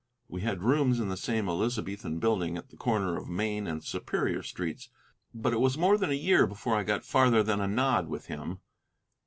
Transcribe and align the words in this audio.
We 0.27 0.41
had 0.41 0.63
rooms 0.63 0.99
in 0.99 1.09
the 1.09 1.15
same 1.15 1.47
Elizabethan 1.47 2.17
building 2.17 2.57
at 2.57 2.69
the 2.71 2.75
corner 2.75 3.15
of 3.17 3.29
Main 3.29 3.67
and 3.67 3.83
Superior 3.83 4.41
streets, 4.41 4.89
but 5.31 5.53
it 5.53 5.59
was 5.59 5.77
more 5.77 5.95
than 5.95 6.09
a 6.09 6.15
year 6.15 6.47
before 6.47 6.73
I 6.75 6.81
got 6.83 7.05
farther 7.05 7.43
than 7.43 7.61
a 7.61 7.67
nod 7.67 8.07
with 8.07 8.25
him. 8.25 8.61